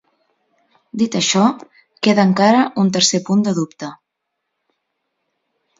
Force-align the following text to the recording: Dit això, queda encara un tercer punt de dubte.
Dit 1.01 1.17
això, 1.19 1.43
queda 2.09 2.25
encara 2.31 2.65
un 2.85 2.91
tercer 2.99 3.21
punt 3.29 3.47
de 3.49 3.55
dubte. 3.61 3.95